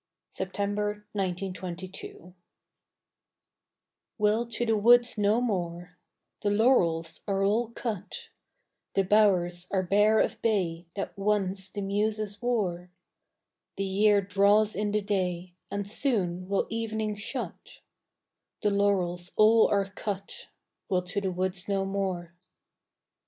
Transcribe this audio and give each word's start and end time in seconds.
September 0.31 1.05
1922 1.13 2.33
We'll 4.17 4.47
to 4.47 4.65
the 4.65 4.75
woods 4.75 5.15
no 5.15 5.39
more, 5.39 5.95
The 6.41 6.49
laurels 6.49 7.21
are 7.27 7.43
all 7.43 7.67
cut, 7.69 8.29
The 8.95 9.03
bowers 9.03 9.67
are 9.69 9.83
bare 9.83 10.19
of 10.19 10.41
bay 10.41 10.87
That 10.95 11.15
once 11.15 11.69
the 11.69 11.83
Muses 11.83 12.41
wore; 12.41 12.89
The 13.77 13.85
year 13.85 14.21
draws 14.21 14.75
in 14.75 14.89
the 14.91 15.03
day 15.03 15.53
And 15.69 15.87
soon 15.87 16.47
will 16.47 16.65
evening 16.71 17.15
shut: 17.15 17.81
The 18.63 18.71
laurels 18.71 19.31
all 19.35 19.67
are 19.67 19.85
cut, 19.87 20.47
We'll 20.89 21.03
to 21.03 21.21
the 21.21 21.31
woods 21.31 21.67
no 21.67 21.85
more. 21.85 22.33